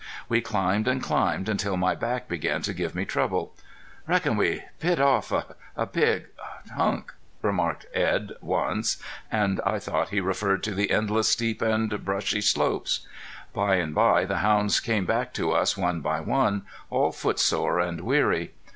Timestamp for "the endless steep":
10.73-11.61